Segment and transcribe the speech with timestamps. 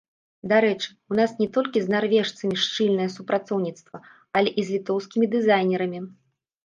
[0.51, 3.97] Дарэчы, у нас не толькі з нарвежцамі шчыльнае супрацоўніцтва,
[4.41, 5.99] але і з літоўскімі дызайнерамі.